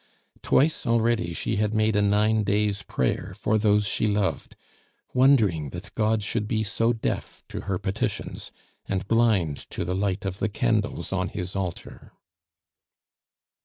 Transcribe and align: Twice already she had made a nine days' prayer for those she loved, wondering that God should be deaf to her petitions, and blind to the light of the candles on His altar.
Twice 0.41 0.87
already 0.87 1.31
she 1.35 1.57
had 1.57 1.75
made 1.75 1.95
a 1.95 2.01
nine 2.01 2.41
days' 2.43 2.81
prayer 2.81 3.35
for 3.37 3.59
those 3.59 3.85
she 3.87 4.07
loved, 4.07 4.55
wondering 5.13 5.69
that 5.69 5.93
God 5.93 6.23
should 6.23 6.47
be 6.47 6.65
deaf 7.01 7.43
to 7.49 7.61
her 7.65 7.77
petitions, 7.77 8.51
and 8.87 9.07
blind 9.07 9.57
to 9.69 9.85
the 9.85 9.93
light 9.93 10.25
of 10.25 10.39
the 10.39 10.49
candles 10.49 11.13
on 11.13 11.29
His 11.29 11.55
altar. 11.55 12.13